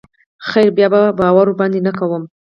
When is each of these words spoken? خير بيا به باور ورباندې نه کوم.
خير 0.49 0.69
بيا 0.77 0.87
به 0.93 1.01
باور 1.19 1.45
ورباندې 1.47 1.79
نه 1.87 1.91
کوم. 1.99 2.23